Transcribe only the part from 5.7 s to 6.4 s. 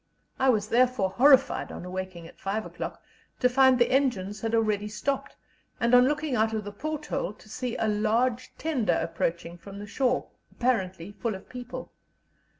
and, on looking